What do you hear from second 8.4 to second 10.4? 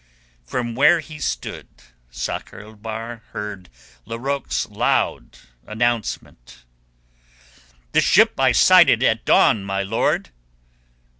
sighted at dawn, my lord!"